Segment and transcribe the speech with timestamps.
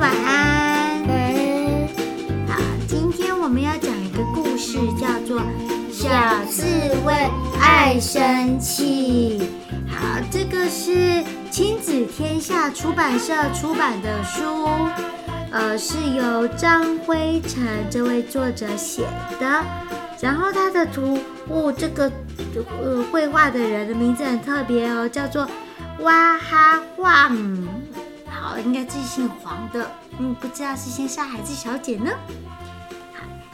[0.00, 1.06] 晚安。
[1.06, 1.88] 晚安。
[2.48, 5.40] 好，今天我们要讲一个故事，叫做
[5.92, 6.08] 《小
[6.46, 6.64] 刺
[7.04, 7.14] 猬
[7.60, 9.38] 爱生气》。
[9.86, 14.42] 好，这个是亲子天下出版社出版的书，
[15.50, 19.02] 呃，是由张辉成这位作者写
[19.38, 19.62] 的。
[20.18, 22.10] 然后他的图哦，这个
[22.82, 25.46] 呃绘画的人的名字很特别哦，叫做
[26.00, 27.36] 哇哈黄。
[28.40, 32.10] 好，应该是姓黄的，嗯，不知道是先生还是小姐呢？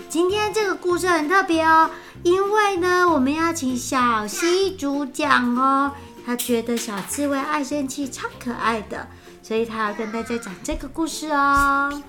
[0.08, 1.90] 今天这个故事很特别哦，
[2.22, 5.90] 因为呢，我们要请小希主讲哦，
[6.24, 9.08] 他觉得小刺猬爱生气超可爱的，
[9.42, 12.02] 所以他要跟大家讲这个故事哦。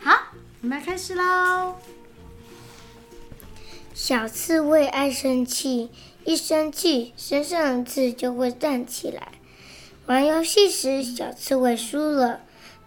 [0.00, 0.18] 好，
[0.62, 1.74] 我们要开始喽。
[3.92, 5.90] 小刺猬爱生气，
[6.24, 9.32] 一生气，身上的刺就会站起来。
[10.08, 12.40] 玩游戏时，小刺猬输了，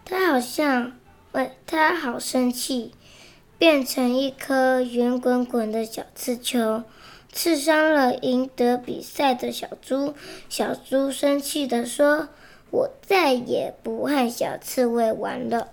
[0.03, 0.93] 它好像，
[1.33, 2.93] 喂，它好生气，
[3.59, 6.81] 变成一颗圆滚滚的小刺球，
[7.31, 10.15] 刺伤了赢得比赛的小猪。
[10.49, 12.29] 小猪生气地说
[12.71, 15.69] ：“我再也不和小刺猬玩了。”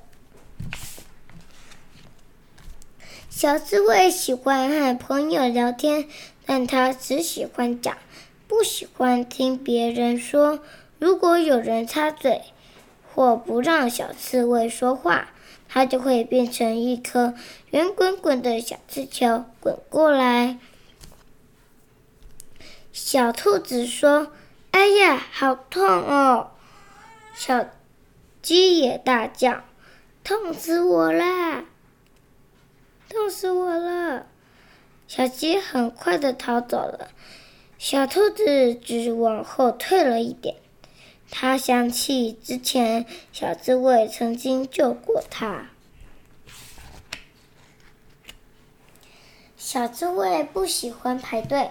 [3.31, 6.07] 小刺猬喜欢和朋友聊天，
[6.45, 7.97] 但他只喜欢讲，
[8.47, 10.59] 不喜欢听别人说。
[10.99, 12.43] 如果有人插嘴，
[13.15, 15.31] 或不让小刺猬说话，
[15.69, 17.35] 它就会变成一颗
[17.71, 20.59] 圆滚滚的小刺球，滚过来。
[22.93, 24.33] 小兔子说
[24.73, 26.51] ：“哎呀，好痛哦！”
[27.35, 27.67] 小
[28.43, 29.63] 鸡也大叫
[30.25, 31.65] ：“痛死我啦！”
[33.09, 34.27] 痛死我了！
[35.07, 37.11] 小鸡很快的逃走了，
[37.79, 40.57] 小兔子只往后退了一点。
[41.31, 45.71] 他想起之前小刺猬曾经救过他。
[49.57, 51.71] 小刺猬不喜欢排队，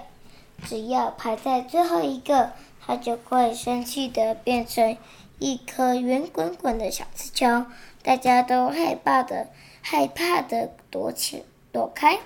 [0.66, 2.54] 只要排在最后一个，
[2.86, 4.98] 它就会生气的变成
[5.40, 7.66] 一颗圆滚滚的小刺球，
[8.04, 9.48] 大家都害怕的。
[9.90, 12.20] 害怕的躲起躲开，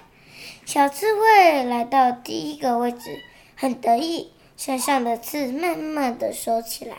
[0.65, 3.21] 小刺猬来到第一个位置，
[3.55, 6.97] 很得意，身上的刺慢慢的收起来。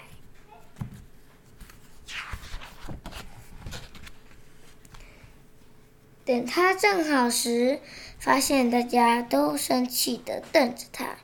[6.25, 7.81] 等他站好时，
[8.19, 11.17] 发现大家都生气的瞪着他。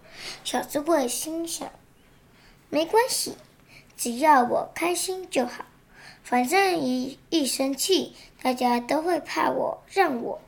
[0.42, 1.70] 小刺猬心想：
[2.68, 3.36] 没关系，
[3.96, 5.64] 只要我开心就好。
[6.24, 10.40] 反正一一生气，大家都会怕我，让我。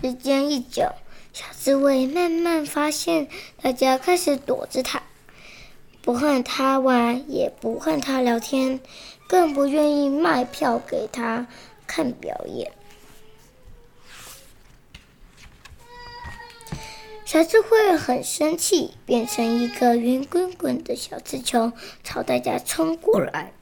[0.00, 0.92] 时间一久，
[1.32, 3.28] 小刺猬慢慢发现，
[3.60, 5.02] 大家开始躲着他，
[6.00, 8.80] 不和他玩，也不和他聊天，
[9.32, 11.46] 更不愿意卖票给他
[11.86, 12.70] 看表演。
[17.24, 21.72] 小刺猬很生气，变成一个圆滚滚的小刺球，
[22.04, 23.54] 朝大家冲过来。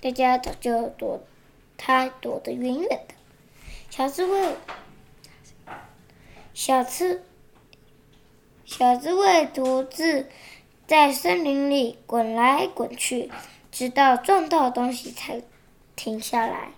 [0.00, 1.22] 大家早就躲，
[1.76, 3.14] 他躲得远远的。
[3.90, 4.56] 小刺猬，
[6.52, 7.22] 小刺，
[8.64, 10.28] 小刺猬独自
[10.90, 13.30] 在森林里滚来滚去，
[13.70, 15.40] 直到撞到东西才
[15.94, 16.72] 停下来。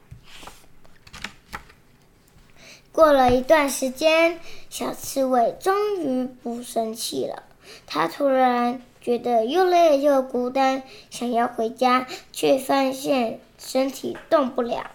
[2.92, 7.44] 过了一段时间，小刺猬终于不生气了。
[7.86, 14.90] 它突然觉得又累又孤单，想要回家，却发现身体动不了。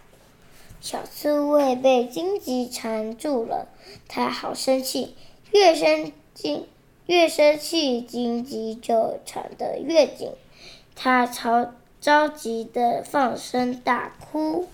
[0.79, 3.67] 小刺猬被荆棘缠住了，
[4.07, 5.15] 它好生气，
[5.51, 6.69] 越生气
[7.07, 10.33] 越生气，荆棘就缠得越紧。
[10.95, 14.69] 它超着急地放声大哭。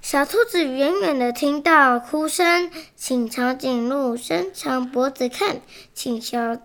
[0.00, 5.60] 小兔子远远的听到哭声，请长颈鹿伸长脖子看，
[5.92, 6.56] 请小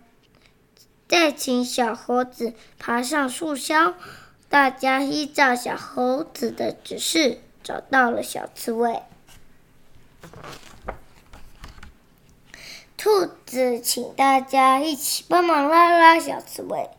[1.10, 3.96] 再请小猴子爬上树梢。
[4.48, 9.02] 大家依照小猴子的指示，找到了小刺猬。
[13.04, 16.90] 兔子请大家一起帮忙拉拉小刺猬。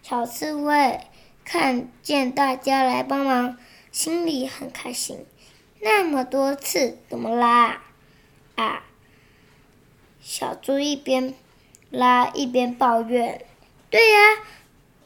[0.00, 1.00] 小刺猬
[1.44, 3.58] 看见大家来帮忙，
[3.90, 5.26] 心里很开心。
[5.80, 7.82] 那么多刺，怎么拉？
[8.54, 8.84] 啊！
[10.22, 11.34] 小猪一边
[11.90, 13.44] 拉一边抱怨
[13.90, 14.18] ：“对呀，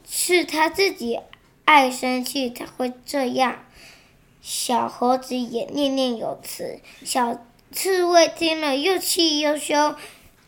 [0.07, 1.21] 是他自己
[1.65, 3.65] 爱生气才会这样。”
[4.45, 6.81] 小猴子也念念有词。
[7.03, 7.43] 小
[7.73, 9.97] 刺猬听了又气又羞，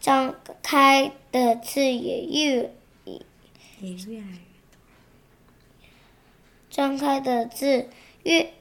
[0.06, 2.72] 张开的刺也越
[3.02, 3.22] 也
[3.80, 4.38] 越来越
[6.70, 7.88] 张开的刺
[8.22, 8.52] 越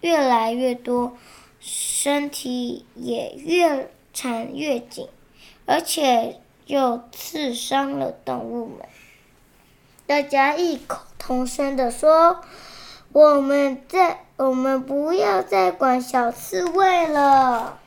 [0.00, 1.16] 越来越多，
[1.58, 5.08] 身体也越缠越紧，
[5.66, 8.86] 而且又刺伤了动物们。
[10.06, 12.40] 大家异口同声地说
[13.10, 17.80] ：“我们在，我们不要再管小刺猬了。”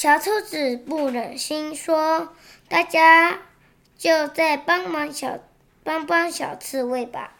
[0.00, 2.32] 小兔子不忍心说
[2.70, 3.40] ：“大家
[3.96, 5.40] 就再帮忙小
[5.82, 7.34] 帮帮小刺猬吧。”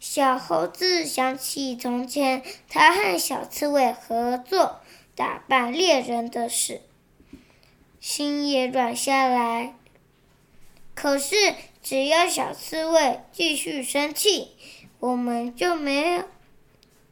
[0.00, 4.80] 小猴子想起从前他和小刺猬合作
[5.14, 6.80] 打败猎人的事，
[8.00, 9.74] 心也软下来。
[10.94, 14.56] 可是，只要小刺猬继续生气，
[15.00, 16.24] 我们就没有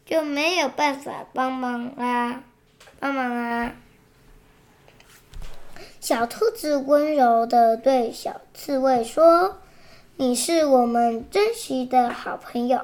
[0.07, 2.43] 就没有办法帮忙啦，
[2.99, 3.77] 帮忙啊！
[6.01, 9.59] 小兔子温柔地对小刺猬说
[10.17, 12.81] ：“你是我们珍惜的好朋友，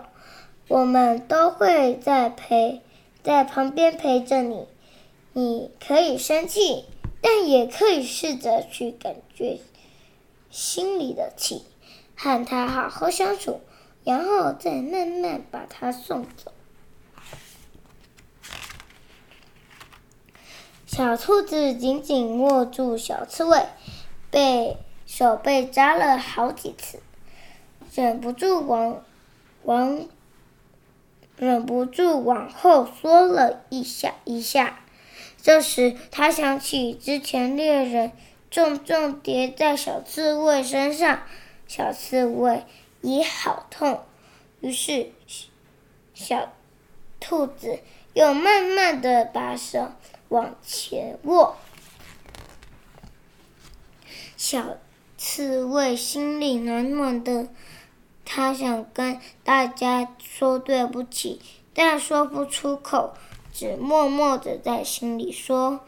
[0.69, 2.83] 我们都会在陪
[3.23, 4.67] 在旁边陪着你。
[5.33, 6.85] 你可以生气，
[7.21, 9.59] 但也可以试着去感觉。”
[10.51, 11.63] 心里的气，
[12.17, 13.61] 和它好好相处，
[14.05, 16.53] 然后再慢慢把它送走。
[20.97, 23.67] 小兔子紧紧握住小刺猬，
[24.31, 24.77] 被
[25.07, 27.01] 手被扎了好几次，
[27.93, 29.03] 忍不住往
[29.65, 30.07] 往
[31.37, 34.79] 忍不住往后缩了一下一下。
[35.43, 38.13] 这时，他想起之前猎人。
[38.49, 41.23] 重重叠在小刺猬身上，
[41.67, 42.65] 小刺猬
[43.01, 44.05] 也好痛。
[44.61, 45.11] 于是，
[46.15, 46.53] 小
[47.19, 47.81] 兔子
[48.13, 49.91] 又慢慢的把手
[50.29, 51.57] 往前握。
[54.37, 54.77] 小
[55.17, 57.49] 刺猬心里暖暖的，
[58.25, 61.41] 他想跟大家说对不起，
[61.73, 63.15] 但说不出口，
[63.53, 65.81] 只默默的在心里说：“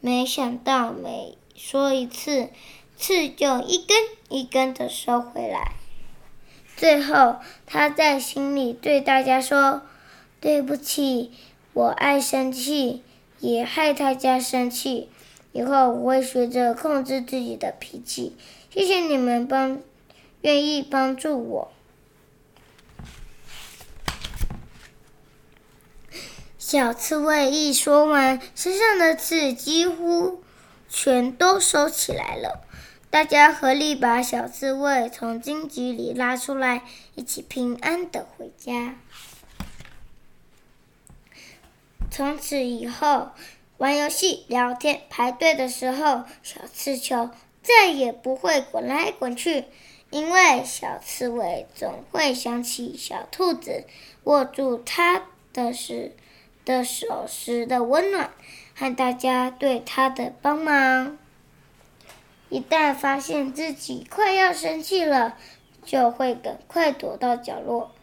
[0.00, 2.50] 没想到每。”说一次，
[2.96, 3.96] 刺就一根
[4.28, 5.72] 一根的收回来。
[6.76, 7.36] 最后，
[7.66, 9.82] 他在心里对大家说
[10.40, 11.30] ：“对不起，
[11.72, 13.02] 我爱生气，
[13.42, 15.10] 也害大家生气。
[15.52, 18.34] 以后我会学着控制自己的脾气。
[18.70, 19.82] 谢谢你们帮，
[20.40, 21.70] 愿意帮助我。”
[26.56, 30.42] 小刺猬一说完，身上的刺几乎。
[30.94, 32.66] 全都收起来了，
[33.08, 36.82] 大家合力把小刺猬从荆棘里拉出来，
[37.14, 38.96] 一起平安的回家。
[42.14, 43.30] 从此以后，
[43.78, 47.30] 玩游戏、聊天、排队的时候，小刺球
[47.62, 49.64] 再也不会滚来滚去，
[50.10, 53.84] 因为小刺猬总会想起小兔子
[54.24, 55.22] 握住它
[55.54, 56.14] 的时
[56.66, 58.30] 的手时的温暖。
[58.74, 61.18] 和大家对他的帮忙，
[62.50, 65.36] 一旦发现自己快要生气了，
[65.84, 67.94] 就会赶快躲到角落。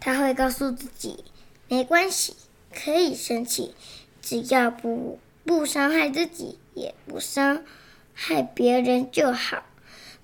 [0.00, 1.24] 他会告诉自己，
[1.68, 2.34] 没关系，
[2.74, 3.74] 可以生气，
[4.20, 7.62] 只要不不伤害自己，也不伤
[8.12, 9.62] 害别人就好。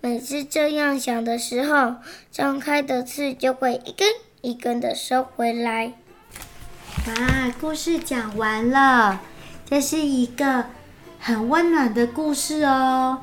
[0.00, 1.97] 每次这样想的时候，
[2.30, 4.09] 张开的刺就会一根
[4.40, 5.92] 一根的收回来。
[7.07, 9.21] 啊，故事讲完了，
[9.69, 10.66] 这是一个
[11.19, 13.21] 很温暖的故事哦。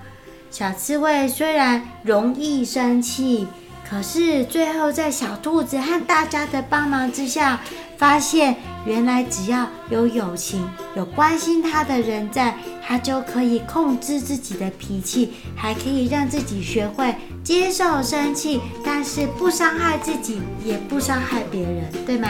[0.49, 3.47] 小刺猬虽然容易生气，
[3.89, 7.61] 可是最后在小兔子和大家的帮忙之下，
[7.97, 12.53] 发现原来只要有友情、有关心他的人在，
[12.85, 22.27] 他就可以控制自己的脾气，还可以让自己学会接受生气，但是不伤害自己，也不伤害别人，对吗？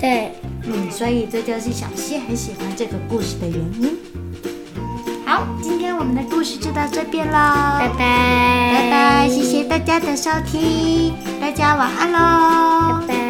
[0.00, 0.32] 对，
[0.64, 3.96] 嗯，所以这就是小希很喜欢这个故事的原因。
[5.32, 13.21] 好，今天我们的故事就到这边喽，拜拜，拜拜，谢谢大家的收听，大家晚安喽，拜拜。